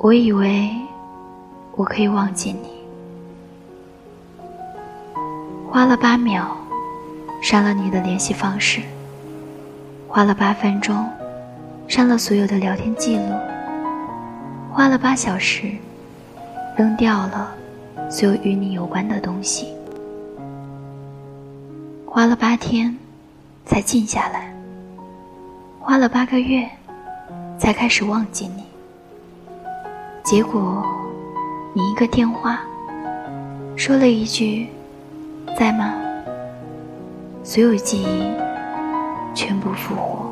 [0.00, 0.70] 我以为
[1.72, 2.70] 我可以忘记你，
[5.68, 6.56] 花了八秒
[7.42, 8.80] 删了你的联系方式，
[10.06, 11.04] 花了八分钟
[11.88, 13.34] 删了所有的聊天记录，
[14.70, 15.72] 花了八小时
[16.76, 17.52] 扔掉了
[18.08, 19.74] 所有与你有关的东西，
[22.06, 22.96] 花了八天
[23.64, 24.54] 才静下来，
[25.80, 26.68] 花了八个月
[27.58, 28.62] 才开始忘记你。
[30.30, 30.84] 结果，
[31.72, 32.60] 你一个电话，
[33.76, 34.66] 说了一句
[35.58, 35.94] “在吗”，
[37.42, 38.30] 所有记忆
[39.34, 40.30] 全部复活。